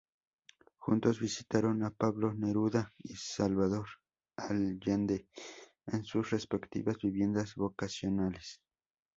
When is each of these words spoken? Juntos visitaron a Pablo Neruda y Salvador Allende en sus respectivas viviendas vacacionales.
Juntos 0.79 1.19
visitaron 1.19 1.83
a 1.83 1.91
Pablo 1.91 2.33
Neruda 2.33 2.91
y 3.03 3.13
Salvador 3.17 3.85
Allende 4.35 5.27
en 5.85 6.03
sus 6.05 6.31
respectivas 6.31 6.97
viviendas 6.97 7.53
vacacionales. 7.55 8.63